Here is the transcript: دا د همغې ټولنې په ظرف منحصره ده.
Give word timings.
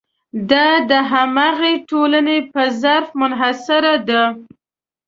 دا 0.49 0.67
د 0.89 0.91
همغې 1.11 1.73
ټولنې 1.89 2.37
په 2.53 2.61
ظرف 2.81 3.07
منحصره 3.19 3.95
ده. 4.09 4.23